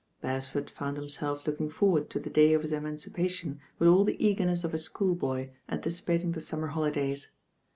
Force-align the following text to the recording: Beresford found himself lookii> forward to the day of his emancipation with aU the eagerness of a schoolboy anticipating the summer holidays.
Beresford 0.19 0.71
found 0.71 0.97
himself 0.97 1.43
lookii> 1.45 1.69
forward 1.71 2.09
to 2.09 2.19
the 2.19 2.31
day 2.31 2.55
of 2.55 2.63
his 2.63 2.73
emancipation 2.73 3.59
with 3.77 3.87
aU 3.87 4.03
the 4.03 4.25
eagerness 4.27 4.63
of 4.63 4.73
a 4.73 4.79
schoolboy 4.79 5.51
anticipating 5.69 6.31
the 6.31 6.41
summer 6.41 6.69
holidays. 6.69 7.31